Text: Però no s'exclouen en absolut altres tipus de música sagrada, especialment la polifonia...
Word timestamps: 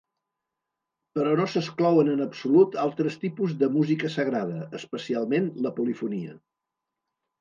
Però 1.17 1.33
no 1.39 1.43
s'exclouen 1.55 2.09
en 2.15 2.23
absolut 2.25 2.77
altres 2.85 3.19
tipus 3.27 3.55
de 3.59 3.69
música 3.77 4.11
sagrada, 4.15 4.59
especialment 4.81 5.51
la 5.67 5.77
polifonia... 5.83 6.35